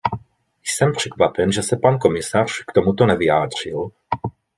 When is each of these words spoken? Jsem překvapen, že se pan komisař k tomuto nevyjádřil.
Jsem 0.63 0.93
překvapen, 0.93 1.51
že 1.51 1.63
se 1.63 1.77
pan 1.77 1.99
komisař 1.99 2.51
k 2.67 2.71
tomuto 2.71 3.05
nevyjádřil. 3.05 3.91